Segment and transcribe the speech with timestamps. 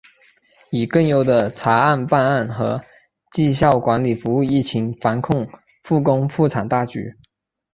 [0.71, 2.81] 以更优的检察办案和
[3.31, 5.47] 绩效管理服务疫情防控、
[5.83, 7.13] 复工复产大局